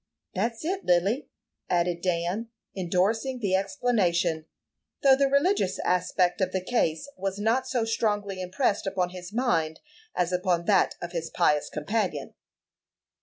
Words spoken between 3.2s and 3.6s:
the